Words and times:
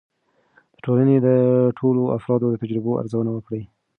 د 0.73 0.75
ټولنې 0.85 1.15
د 1.19 1.27
ټولو 1.79 2.01
افرادو 2.17 2.47
د 2.51 2.55
تجربو 2.63 2.97
ارزونه 3.01 3.29
وکړئ. 3.33 3.63